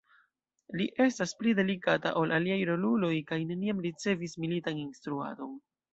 [0.79, 5.55] Li estas pli delikata ol aliaj roluloj, kaj neniam ricevis militan instruadon.